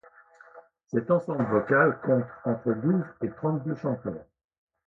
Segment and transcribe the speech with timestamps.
[0.87, 4.25] Cet ensemble vocal compte entre douze et trente-deux chanteurs.